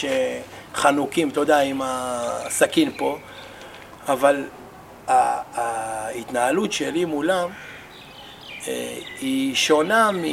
[0.74, 3.18] שחנוקים, אתה יודע, עם הסכין פה,
[4.10, 4.44] אבל
[5.10, 7.50] ההתנהלות שלי מולם
[8.68, 8.74] אה,
[9.22, 10.24] היא שונה מ...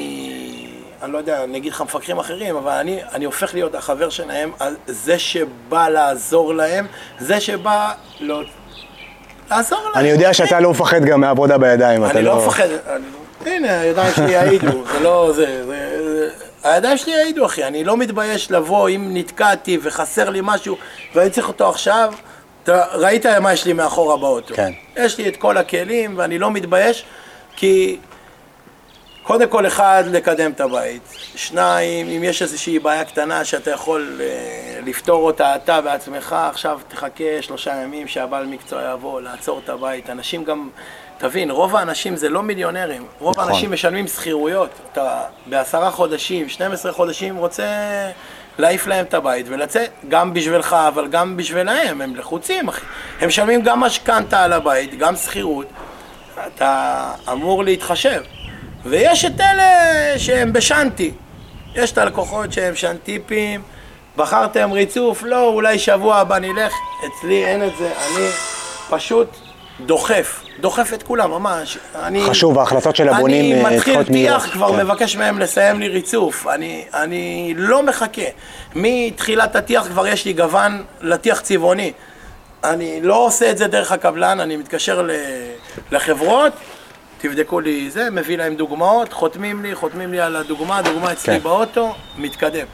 [1.03, 4.53] אני לא יודע, אני אגיד לך מפקחים אחרים, אבל אני, אני הופך להיות החבר שלהם,
[4.87, 6.87] זה שבא לעזור להם,
[7.19, 8.43] זה שבא לא...
[9.51, 9.93] לעזור להם.
[9.95, 13.05] אני יודע שאתה לא מפחד גם מעבודה בידיים, אתה אני לא מפחד, אני-
[13.57, 16.31] הנה, הידיים שלי יעידו, זה לא זה, זה, זה,
[16.65, 20.77] הידיים שלי יעידו, אחי, אני לא מתבייש לבוא, אם נתקעתי וחסר לי משהו,
[21.15, 22.13] ואני צריך אותו עכשיו,
[22.67, 24.55] אתה ראית מה יש לי מאחורה באוטו.
[24.55, 24.73] כן.
[24.97, 27.05] יש לי את כל הכלים, ואני לא מתבייש,
[27.57, 27.99] כי
[29.23, 31.03] קודם כל, אחד, לקדם את הבית.
[31.37, 37.43] שניים, אם יש איזושהי בעיה קטנה שאתה יכול אה, לפתור אותה אתה בעצמך, עכשיו תחכה
[37.43, 40.11] שלושה ימים שהבעל מקצוע יבוא, לעצור את הבית.
[40.11, 40.69] אנשים גם,
[41.19, 43.07] תבין, רוב האנשים זה לא מיליונרים.
[43.19, 43.49] רוב נכון.
[43.49, 44.71] האנשים משלמים שכירויות.
[44.93, 47.67] אתה בעשרה חודשים, 12 חודשים רוצה
[48.59, 52.81] להעיף להם את הבית ולצאת, גם בשבילך, אבל גם בשבילהם, הם לחוצים, אחי.
[53.21, 55.67] הם משלמים גם משכנתה על הבית, גם שכירות.
[56.47, 58.23] אתה אמור להתחשב.
[58.85, 59.73] ויש את אלה
[60.19, 61.13] שהם בשנטי.
[61.75, 63.63] יש את הלקוחות שהם שנטיפים,
[64.17, 66.73] בחרתם ריצוף, לא, אולי שבוע הבא נלך.
[67.07, 68.27] אצלי אין את זה, אני
[68.91, 69.46] פשוט
[69.81, 71.79] דוחף, דוחף את כולם, ממש.
[71.95, 74.43] אני, חשוב, ההחלטות של הבונים, אה, אני מתחיל צריכות מהירות.
[74.43, 74.87] טיח, כבר כן.
[74.87, 76.47] מבקש מהם לסיים לי ריצוף.
[76.47, 78.23] אני, אני לא מחכה.
[78.75, 81.93] מתחילת הטיח כבר יש לי גוון לטיח צבעוני.
[82.65, 85.09] אני לא עושה את זה דרך הקבלן, אני מתקשר
[85.93, 86.53] לחברות,
[87.19, 91.43] תבדקו לי זה, מביא להם דוגמאות, חותמים לי, חותמים לי על הדוגמה, הדוגמה אצלי כן.
[91.43, 92.67] באוטו, מתקדם.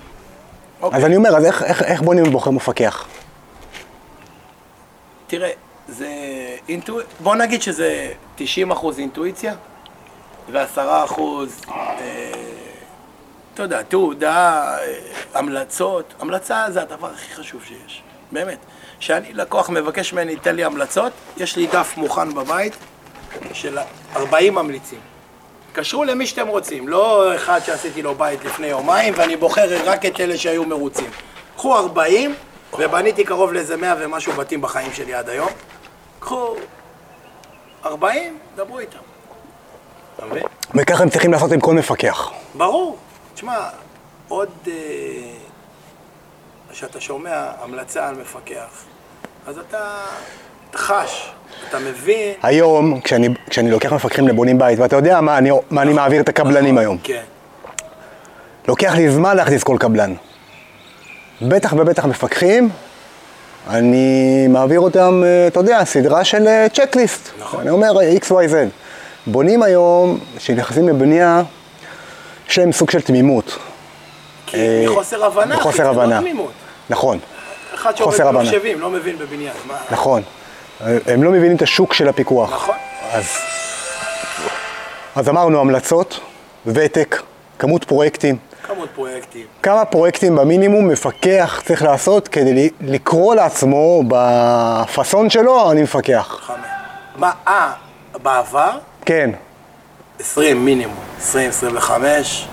[0.93, 3.07] אז אני אומר, אז איך- איך איך בונים ובוחר מפקח?
[5.27, 5.51] תראה,
[5.89, 6.09] זה
[6.69, 6.99] אינטו...
[7.21, 9.55] בוא נגיד שזה 90 אחוז אינטואיציה
[10.51, 12.33] ו-10 אחוז, אה,
[13.55, 14.95] אתה יודע, תעודה, אה,
[15.35, 16.15] המלצות.
[16.21, 18.59] המלצה זה הדבר הכי חשוב שיש, באמת.
[18.99, 22.77] כשאני לקוח מבקש ממני, תן לי המלצות, יש לי דף מוכן בבית
[23.53, 23.79] של
[24.17, 25.01] 40 ממליצים.
[25.73, 30.21] קשרו למי שאתם רוצים, לא אחד שעשיתי לו בית לפני יומיים ואני בוחר רק את
[30.21, 31.11] אלה שהיו מרוצים.
[31.57, 32.35] קחו 40
[32.79, 35.49] ובניתי קרוב לאיזה 100 ומשהו בתים בחיים שלי עד היום.
[36.21, 36.55] קחו
[37.85, 38.99] 40, דברו איתם.
[40.17, 40.43] אתה מבין?
[40.75, 42.31] וככה הם צריכים לעשות עם כל מפקח.
[42.55, 42.97] ברור.
[43.35, 43.69] תשמע,
[44.29, 44.49] עוד...
[44.67, 44.73] אה,
[46.73, 48.85] כשאתה שומע המלצה על מפקח,
[49.47, 49.79] אז אתה
[50.75, 51.33] חש,
[51.69, 52.35] אתה מבין.
[52.43, 56.29] היום, כשאני, כשאני לוקח מפקחים לבונים בית, ואתה יודע מה אני, מה אני מעביר את
[56.29, 56.99] הקבלנים היום.
[57.03, 57.23] כן.
[58.69, 60.15] לוקח לי זמן להכניס כל קבלן.
[61.49, 62.69] בטח ובטח מפקחים,
[63.71, 67.29] אני מעביר אותם, אה, אתה יודע, סדרה של צ'קליסט.
[67.39, 67.61] נכון.
[67.61, 68.55] אני אומר אה, XYZ.
[69.27, 71.43] בונים היום, כשנכנסים לבנייה,
[72.49, 73.59] יש להם סוג של תמימות.
[74.47, 76.17] כי אה, מחוסר הבנה, מחוסר זה הבנה.
[76.17, 76.53] לא תמימות.
[76.91, 77.19] נכון,
[77.75, 78.21] אחד שעובד.
[78.25, 79.53] במחשבים, לא מבין בבניין.
[79.67, 79.75] מה?
[79.91, 80.23] נכון.
[80.81, 82.53] הם לא מבינים את השוק של הפיקוח.
[82.53, 82.75] נכון.
[83.13, 83.25] אז,
[85.17, 86.21] אז אמרנו המלצות,
[86.67, 87.23] ותק,
[87.59, 88.37] כמות פרויקטים.
[88.63, 89.47] כמות פרויקטים.
[89.63, 96.39] כמה פרויקטים במינימום מפקח צריך לעשות כדי לקרוא לעצמו בפאסון שלו, אני מפקח.
[96.41, 96.57] חמש.
[97.17, 97.73] מה, אה,
[98.23, 98.71] בעבר,
[99.05, 99.31] כן,
[100.21, 102.47] 20 מינימום, 20, 25.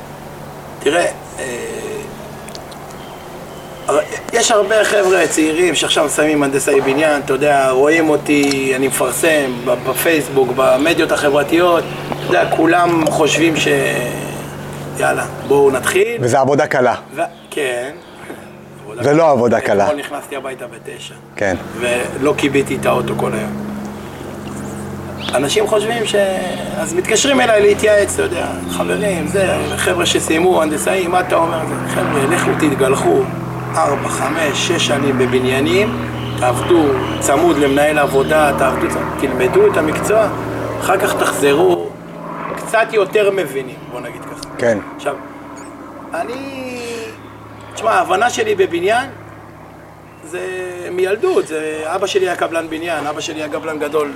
[0.79, 1.05] תראה,
[1.39, 1.45] אה,
[4.33, 10.49] יש הרבה חבר'ה צעירים שעכשיו מסיימים הנדסאי בניין, אתה יודע, רואים אותי, אני מפרסם בפייסבוק,
[10.55, 13.67] במדיות החברתיות, אתה יודע, כולם חושבים ש...
[14.99, 16.17] יאללה, בואו נתחיל.
[16.21, 16.95] וזה עבודה קלה.
[17.15, 17.21] ו...
[17.49, 17.91] כן.
[19.01, 19.85] זה לא עבודה קלה.
[19.85, 21.13] אתמול נכנסתי הביתה בתשע.
[21.35, 21.55] כן.
[21.79, 23.69] ולא כיביתי את האוטו כל היום.
[25.35, 26.15] אנשים חושבים ש...
[26.77, 31.59] אז מתקשרים אליי להתייעץ, אתה יודע, חברים, זה, חבר'ה שסיימו הנדסאים, מה אתה אומר?
[31.87, 33.21] חבר'ה, לכו תתגלחו
[33.75, 36.05] ארבע, חמש, שש שנים בבניינים,
[36.39, 36.83] תעבדו
[37.19, 38.87] צמוד למנהל עבודה, תעבדו,
[39.19, 40.27] תלמדו את המקצוע,
[40.79, 41.78] אחר כך תחזרו
[42.69, 44.49] קצת יותר מבינים, בוא נגיד ככה.
[44.57, 44.77] כן.
[44.95, 45.15] עכשיו,
[46.13, 46.79] אני...
[47.73, 49.09] תשמע, ההבנה שלי בבניין
[50.23, 50.39] זה
[50.91, 54.11] מילדות, זה אבא שלי היה קבלן בניין, אבא שלי היה קבלן גדול,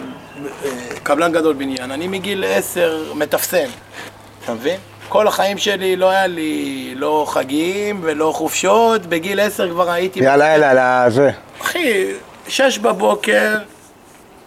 [0.45, 0.69] אה,
[1.03, 1.91] קבלן גדול בניין.
[1.91, 3.67] אני מגיל עשר מתפסם,
[4.43, 4.79] אתה מבין?
[5.09, 10.19] כל החיים שלי לא היה לי לא חגים ולא חופשות, בגיל עשר כבר הייתי...
[10.19, 11.31] יאללה, יאללה, זה.
[11.61, 12.05] אחי,
[12.47, 13.55] שש בבוקר,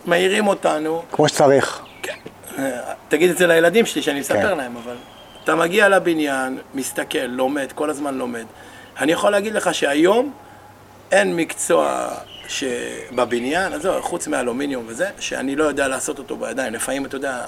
[0.04, 1.85] מעירים אותנו, כמו שצריך.
[3.08, 4.58] תגיד את זה לילדים שלי, שאני מספר כן.
[4.58, 4.94] להם, אבל...
[5.44, 8.44] אתה מגיע לבניין, מסתכל, לומד, כל הזמן לומד.
[9.00, 10.32] אני יכול להגיד לך שהיום
[11.12, 12.08] אין מקצוע
[12.48, 16.72] שבבניין, עזוב, חוץ מאלומיניום וזה, שאני לא יודע לעשות אותו בידיים.
[16.72, 17.44] לפעמים, אתה יודע,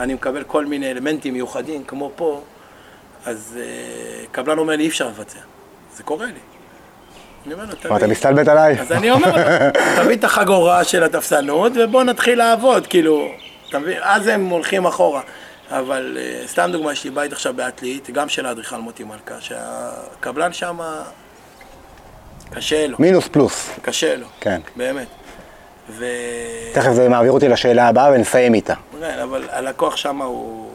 [0.00, 2.42] אני מקבל כל מיני אלמנטים מיוחדים, כמו פה,
[3.26, 5.38] אז uh, קבלן אומר לי, אי אפשר לבצע.
[5.96, 6.32] זה קורה לי.
[7.46, 8.12] אני אומר לו, מה, אתה תביא.
[8.12, 8.80] מסתלבט עליי?
[8.80, 9.42] אז אני אומר לו,
[10.02, 13.28] תביא את החגורה של התפסנות ובוא נתחיל לעבוד, כאילו,
[13.68, 13.98] אתה מבין?
[14.02, 15.20] אז הם הולכים אחורה.
[15.70, 20.52] אבל אה, סתם דוגמה, יש לי בית עכשיו בעתלית, גם של האדריכל מוטי מלכה, שהקבלן
[20.52, 20.78] שם,
[22.50, 23.70] קשה לו, מינוס פלוס.
[23.82, 24.60] קשה לו, כן.
[24.76, 25.06] באמת.
[25.88, 26.06] ו...
[26.74, 28.74] תכף זה מעביר אותי לשאלה הבאה ונסיים איתה.
[29.00, 30.70] כן, אבל הלקוח שם הוא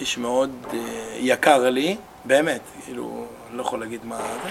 [0.00, 0.78] איש מאוד אה,
[1.18, 4.50] יקר לי, באמת, כאילו, לא יכול להגיד מה זה.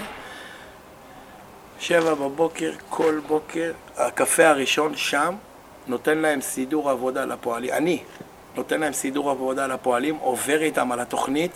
[1.80, 5.34] שבע בבוקר, כל בוקר, הקפה הראשון שם
[5.88, 7.72] נותן להם סידור עבודה לפועלים.
[7.72, 8.02] אני
[8.56, 11.52] נותן להם סידור עבודה לפועלים, עובר איתם על התוכנית,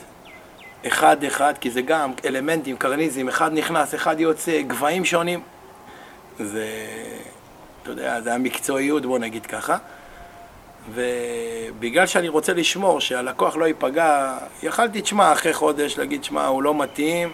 [0.86, 5.40] אחד-אחד, כי זה גם אלמנטים, קרניזם, אחד נכנס, אחד יוצא, גבהים שונים.
[6.38, 6.66] זה,
[7.82, 9.76] אתה יודע, זה המקצועיות, בוא נגיד ככה.
[10.90, 16.74] ובגלל שאני רוצה לשמור שהלקוח לא ייפגע, יכלתי, תשמע, אחרי חודש להגיד, שמע, הוא לא
[16.74, 17.32] מתאים,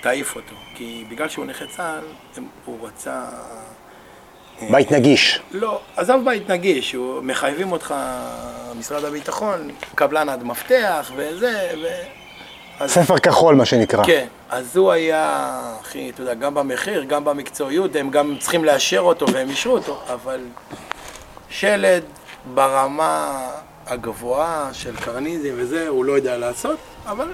[0.00, 0.54] תעיף אותו.
[0.74, 2.04] כי בגלל שהוא נכה צה"ל,
[2.64, 3.24] הוא רצה...
[4.70, 5.40] בית נגיש.
[5.52, 7.94] לא, עזוב בית נגיש, הוא, מחייבים אותך,
[8.78, 11.86] משרד הביטחון, קבלן עד מפתח וזה, ו...
[12.80, 14.04] אז, ספר כחול, מה שנקרא.
[14.04, 15.50] כן, אז הוא היה,
[15.82, 20.00] אחי, אתה יודע, גם במחיר, גם במקצועיות, הם גם צריכים לאשר אותו והם אישרו אותו,
[20.12, 20.40] אבל
[21.48, 22.02] שלד
[22.54, 23.48] ברמה
[23.86, 27.28] הגבוהה של קרניזם וזה, הוא לא יודע לעשות, אבל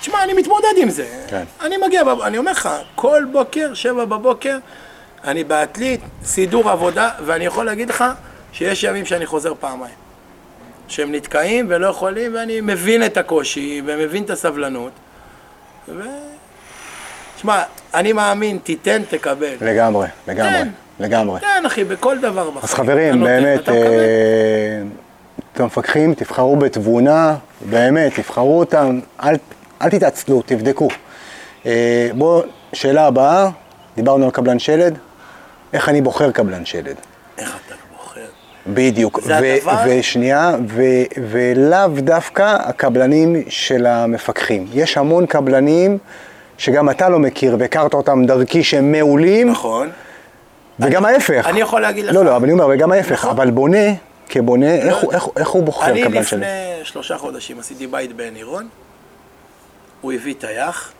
[0.00, 1.24] תשמע, אני מתמודד עם זה.
[1.28, 1.44] כן.
[1.60, 4.58] אני מגיע, אני אומר לך, כל בוקר, שבע בבוקר,
[5.24, 8.04] אני בעתלית, סידור עבודה, ואני יכול להגיד לך
[8.52, 9.94] שיש ימים שאני חוזר פעמיים.
[10.88, 14.92] שהם נתקעים ולא יכולים, ואני מבין את הקושי ומבין את הסבלנות.
[15.88, 16.02] ו...
[17.36, 17.62] שמע,
[17.94, 19.54] אני מאמין, תיתן, תקבל.
[19.60, 20.68] לגמרי, לגמרי, כן.
[21.00, 21.40] לגמרי.
[21.40, 22.64] תן, אחי, בכל דבר בחיים.
[22.64, 23.68] אז חברים, אתה באמת.
[23.68, 23.74] אה,
[25.52, 27.36] אתם מפקחים, תבחרו בתבונה,
[27.70, 29.34] באמת, תבחרו אותם, אל,
[29.82, 30.88] אל תתעצלו, תבדקו.
[31.66, 33.48] אה, בואו, שאלה הבאה,
[33.96, 34.98] דיברנו על קבלן שלד,
[35.72, 36.96] איך אני בוחר קבלן שלד?
[37.38, 38.20] איך אתה בוחר?
[38.66, 39.20] בדיוק.
[39.20, 40.82] זה ו- הדבר- ושנייה, ו-
[41.30, 44.66] ולאו דווקא הקבלנים של המפקחים.
[44.72, 45.98] יש המון קבלנים
[46.58, 49.90] שגם אתה לא מכיר והכרת אותם דרכי שהם מעולים, נכון.
[50.80, 51.46] וגם ההפך.
[51.48, 52.14] אני יכול להגיד לך...
[52.14, 53.12] לא, לא, אבל אני אומר, וגם ההפך.
[53.12, 53.30] נכון.
[53.30, 53.78] אבל בונה,
[54.28, 56.38] כבונה, איך הוא- איך איך הוא בוחר אני קבלן שלד?
[56.40, 56.50] לפני
[56.84, 58.68] שלושה חודשים עשיתי בית בעין עירון,
[60.00, 60.92] הוא הביא טייח,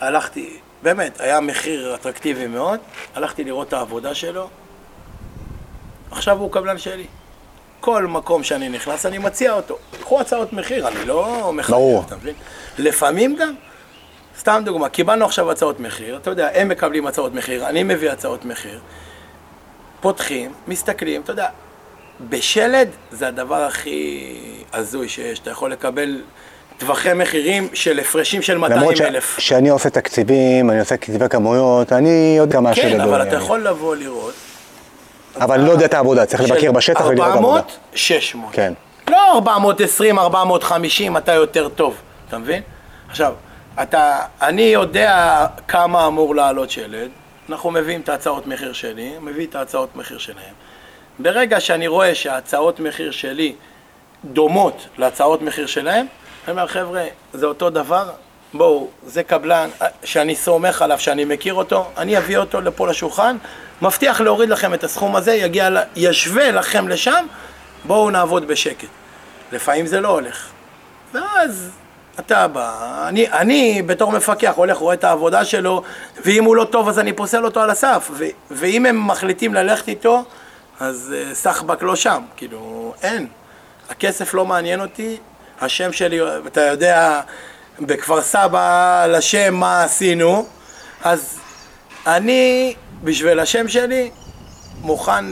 [0.00, 2.80] הלכתי, באמת, היה מחיר אטרקטיבי מאוד,
[3.14, 4.48] הלכתי לראות את העבודה שלו,
[6.10, 7.06] עכשיו הוא קבלן שלי.
[7.80, 9.78] כל מקום שאני נכנס, אני מציע אותו.
[10.00, 12.04] קחו הצעות מחיר, אני לא מחייב, ברור.
[12.06, 12.34] אתה מבין?
[12.78, 13.54] לפעמים גם,
[14.38, 18.44] סתם דוגמה, קיבלנו עכשיו הצעות מחיר, אתה יודע, הם מקבלים הצעות מחיר, אני מביא הצעות
[18.44, 18.80] מחיר,
[20.00, 21.48] פותחים, מסתכלים, אתה יודע,
[22.28, 24.22] בשלד זה הדבר הכי
[24.72, 26.22] הזוי שיש, אתה יכול לקבל
[26.78, 29.38] טווחי מחירים של הפרשים של 200 למרות ש- אלף.
[29.38, 33.22] שאני עושה תקציבים, אני עושה כתבי כמויות, אני יודע מה כן, אבל.
[33.22, 34.34] אתה יכול לבוא לראות.
[35.40, 37.48] אבל לא יודע את העבודה, צריך לבקר בשטח ולראות את העבודה.
[37.58, 38.50] 400, 600.
[38.52, 38.72] כן.
[39.10, 41.94] לא 420, 450, אתה יותר טוב,
[42.28, 42.62] אתה מבין?
[43.08, 43.34] עכשיו,
[43.82, 45.36] אתה, אני יודע
[45.68, 47.08] כמה אמור לעלות שלד,
[47.50, 50.54] אנחנו מביאים את ההצעות מחיר שלי, מביא את ההצעות מחיר שלהם.
[51.18, 53.52] ברגע שאני רואה שההצעות מחיר שלי
[54.24, 56.06] דומות להצעות מחיר שלהם,
[56.46, 58.10] אני אומר, חבר'ה, זה אותו דבר,
[58.54, 63.36] בואו, זה קבלן אה, שאני סומך עליו, שאני מכיר אותו, אני אביא אותו לפה לשולחן,
[63.82, 67.26] מבטיח להוריד לכם את הסכום הזה, יגיע, ישווה לכם לשם,
[67.84, 68.88] בואו נעבוד בשקט.
[69.52, 70.48] לפעמים זה לא הולך.
[71.12, 71.70] ואז
[72.18, 75.82] אתה בא, אני, אני בתור מפקח הולך, רואה את העבודה שלו,
[76.24, 79.88] ואם הוא לא טוב אז אני פוסל אותו על הסף, ו, ואם הם מחליטים ללכת
[79.88, 80.24] איתו,
[80.80, 83.26] אז uh, סחבק לא שם, כאילו, אין.
[83.88, 85.16] הכסף לא מעניין אותי,
[85.60, 87.20] השם שלי, אתה יודע,
[87.80, 90.46] בכפר סבא לשם מה עשינו,
[91.04, 91.38] אז
[92.06, 94.10] אני, בשביל השם שלי,
[94.82, 95.24] מוכן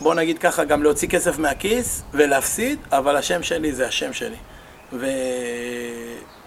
[0.00, 4.36] בוא נגיד ככה, גם להוציא כסף מהכיס ולהפסיד, אבל השם שלי זה השם שלי.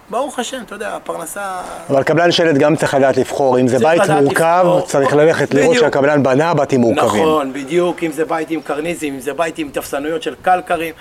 [0.09, 1.61] וברוך השם, אתה יודע, הפרנסה...
[1.89, 4.81] אבל קבלן שלד גם צריך לדעת לבחור, אם זה בית מורכב, לבחור.
[4.81, 5.85] צריך ללכת לראות בדיוק.
[5.85, 7.21] שהקבלן בנה בתים מורכבים.
[7.21, 10.93] נכון, בדיוק, אם זה בית עם קרניזם, אם זה בית עם תפסנויות של קלקרים,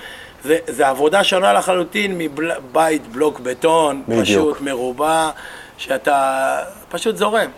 [0.44, 4.22] זה, זה עבודה שונה לחלוטין מבית בלוק בטון, בדיוק.
[4.22, 5.30] פשוט מרובע,
[5.76, 7.50] שאתה פשוט זורם.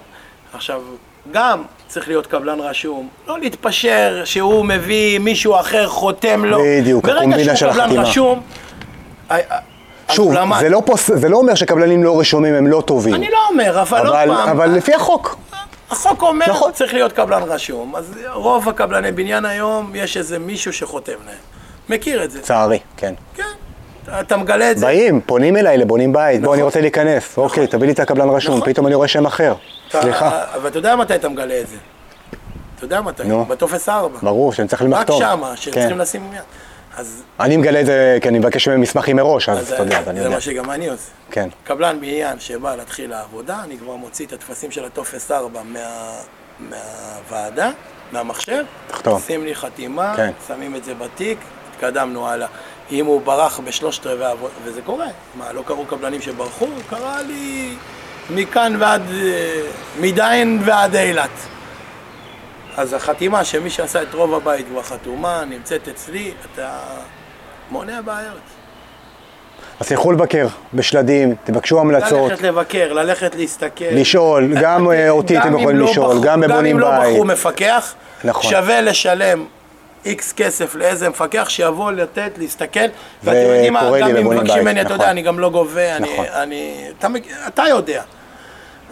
[0.52, 0.82] עכשיו,
[1.30, 6.58] גם צריך להיות קבלן רשום, לא להתפשר שהוא מביא מישהו אחר, חותם לו.
[6.80, 8.02] בדיוק, הקומבינה ברגע של שהוא קבלן החתימה.
[8.02, 8.40] רשום,
[9.30, 9.58] אה, אה,
[10.12, 10.34] שוב.
[10.60, 13.14] זה לא, פוס, זה לא אומר שקבלנים לא רשומים הם לא טובים.
[13.14, 15.36] אני לא אומר, אבל עוד אבל, פעם, אבל לפי החוק.
[15.90, 16.72] החוק אומר, נכון.
[16.72, 21.55] צריך להיות קבלן רשום, אז רוב הקבלני בניין היום, יש איזה מישהו שחותם להם.
[21.88, 22.38] מכיר את זה.
[22.38, 23.14] לצערי, כן.
[23.34, 23.42] כן.
[24.20, 24.86] אתה- מגלה את זה.
[24.86, 26.54] באים, פונים אליי לבונים בית, בוא, נכון.
[26.54, 27.38] אני רוצה להיכנס.
[27.38, 28.72] אוקיי, תביא לי את הקבלן רשום, נכון.
[28.72, 29.54] פתאום אני רואה שם אחר.
[29.88, 30.44] אתה- סליחה.
[30.54, 31.76] אבל אתה יודע מתי אתה מגלה את זה.
[32.76, 33.44] אתה יודע מתי, נו.
[33.44, 34.18] בטופס 4.
[34.22, 35.18] ברור שאני צריך רק למחתום.
[35.20, 35.56] שמה, כן.
[35.56, 36.40] שצריכים לשים מיד.
[36.96, 39.98] אז אני מגלה את זה כי אני מבקש מהם מסמכים מראש, אז אז אתה יודע,
[39.98, 40.34] אז אני זה יודע.
[40.34, 41.10] מה שגם אני עושה.
[41.30, 41.48] כן.
[41.64, 45.78] קבלן בניין שבא להתחיל לעבודה, אני כבר מוציא את הטפסים של הטופס 4 מה-
[46.60, 47.70] מהוועדה,
[48.12, 49.20] מהמחשב, תחתום.
[49.26, 50.30] שים לי חתימה, כן.
[50.48, 51.38] שמים את זה בתיק,
[51.76, 52.48] התקדמנו הלאה.
[52.90, 56.66] אם הוא ברח בשלושת רבעי העבודה, וזה קורה, מה, לא קרו קבלנים שברחו?
[56.90, 57.74] קרה לי
[58.30, 59.60] מכאן ועד, אה,
[60.00, 61.30] מדיין ועד אילת.
[62.76, 66.78] אז החתימה שמי שעשה את רוב הבית כבר חתומה, נמצאת אצלי, אתה
[67.70, 68.38] מונע בעיות.
[69.80, 73.84] אז תלכו לבקר בשלדים, תבקשו המלצות, ללכת לבקר, ללכת להסתכל.
[73.90, 77.12] לשאול, גם אה, אותי אתם יכולים לא לשאול, גם בבונים גם אם לא בית.
[77.12, 78.50] בחרו מפקח, נכון.
[78.50, 79.44] שווה לשלם
[80.06, 82.80] איקס כסף לאיזה מפקח שיבוא לתת, להסתכל.
[83.24, 85.00] ואתם יודעים מה, גם אם מבקשים ממני, אתה נכון.
[85.00, 86.12] יודע, אני גם לא גובה, אני...
[86.12, 86.26] נכון.
[86.26, 88.02] אני אתה מק- אתה יודע.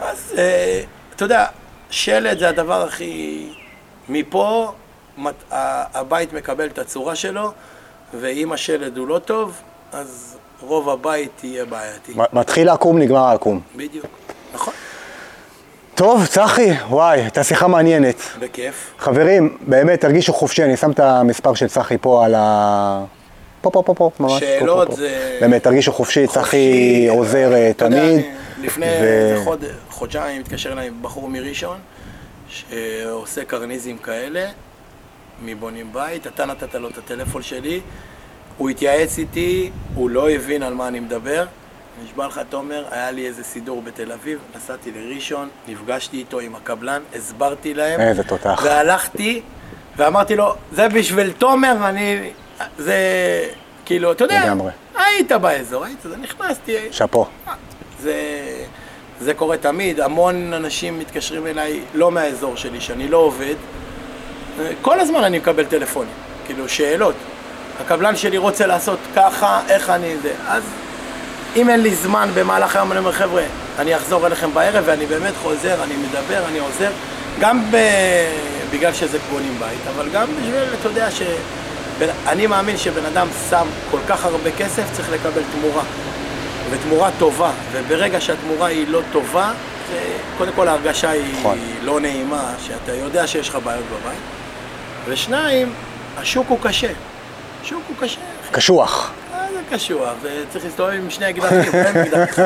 [0.02, 0.82] אז אה,
[1.16, 1.46] אתה יודע,
[1.90, 3.48] שלד זה הדבר הכי...
[4.08, 4.72] מפה
[5.18, 5.44] מת-
[5.94, 7.52] הבית מקבל את הצורה שלו,
[8.20, 9.60] ואם השלד הוא לא טוב,
[9.92, 12.12] אז רוב הבית יהיה בעייתי.
[12.32, 13.60] מתחיל העקום, נגמר העקום.
[13.76, 14.06] בדיוק.
[15.94, 18.16] טוב, צחי, וואי, הייתה שיחה מעניינת.
[18.38, 18.94] בכיף.
[18.98, 23.04] חברים, באמת, תרגישו חופשי, אני שם את המספר של צחי פה על ה...
[23.60, 24.32] פה, פה, פה, פה, ממש.
[24.32, 25.00] פה, שאלות פה, פה.
[25.00, 28.12] זה- באמת, תרגישו חופשי, צחי עוזר אה, אתה יודע, תמיד.
[28.14, 28.30] אני-
[28.66, 31.76] לפני ו- חוד- חודשיים התקשר אליי בחור מראשון,
[32.48, 34.46] שעושה קרניזם כאלה,
[35.44, 37.80] מבונים בית, אתה נתת לו את הטלפון שלי,
[38.58, 41.44] הוא התייעץ איתי, הוא לא הבין על מה אני מדבר.
[42.02, 47.02] נשבע לך, תומר, היה לי איזה סידור בתל אביב, נסעתי לראשון, נפגשתי איתו עם הקבלן,
[47.14, 48.00] הסברתי להם.
[48.00, 48.60] איזה תותח.
[48.64, 49.42] והלכתי,
[49.96, 52.32] ואמרתי לו, זה בשביל תומר, אני...
[52.78, 52.96] זה...
[53.84, 54.70] כאילו, אתה יודע, לגמרי.
[54.96, 57.26] היית באזור, היית, אז נכנסתי, שאפו.
[58.00, 58.14] זה,
[59.20, 63.54] זה קורה תמיד, המון אנשים מתקשרים אליי לא מהאזור שלי, שאני לא עובד.
[64.82, 66.12] כל הזמן אני מקבל טלפונים,
[66.46, 67.14] כאילו שאלות.
[67.80, 70.34] הקבלן שלי רוצה לעשות ככה, איך אני זה.
[70.48, 70.62] אז
[71.56, 73.42] אם אין לי זמן במהלך היום, אני אומר, חבר'ה,
[73.78, 76.90] אני אחזור אליכם בערב, ואני באמת חוזר, אני מדבר, אני עוזר,
[77.40, 77.76] גם ב...
[78.72, 81.22] בגלל שזה בונים בית, אבל גם בשביל, אתה יודע, ש...
[82.26, 85.82] אני מאמין שבן אדם שם כל כך הרבה כסף, צריך לקבל תמורה.
[86.70, 89.52] ותמורה טובה, וברגע שהתמורה היא לא טובה,
[89.90, 90.00] זה,
[90.38, 91.58] קודם כל ההרגשה היא נכון.
[91.82, 94.18] לא נעימה, שאתה יודע שיש לך בעיות בבית.
[95.06, 95.72] ושניים,
[96.16, 96.90] השוק הוא קשה.
[97.62, 98.52] השוק הוא קשה, אחי.
[99.70, 100.08] קשוח.
[100.22, 102.38] זה וצריך להסתובב עם שני אקדחים, אין אקדח.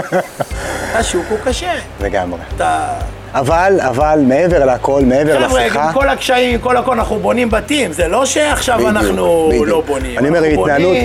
[0.94, 1.72] השוק הוא קשה.
[2.00, 2.40] לגמרי.
[2.56, 2.88] אתה...
[3.34, 5.84] אבל, אבל, מעבר לכל, מעבר חבר'ה, לשיחה...
[5.84, 9.68] עם כל הקשיים, עם כל הכל, אנחנו בונים בתים, זה לא שעכשיו בדיוק, אנחנו בדיוק.
[9.68, 10.18] לא בונים.
[10.18, 10.96] אני אומר, התנהלות-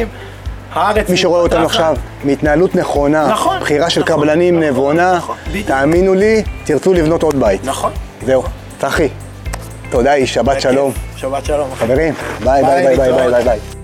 [0.74, 1.66] הארץ מי שרואה אותנו.
[1.66, 5.36] עכשיו, מהתנהלות נכונה, נכון, בחירה של נכון, קבלנים נכון, נבונה, נכון.
[5.66, 7.66] תאמינו לי, תרצו לבנות עוד בית.
[7.66, 7.92] נכון.
[8.26, 8.44] זהו.
[8.80, 9.08] צחי,
[9.90, 10.92] תודה איש, שבת שלום.
[11.16, 11.70] שבת שלום.
[11.76, 13.83] חברים, ביי ביי ביי ביי ביי ביי ביי.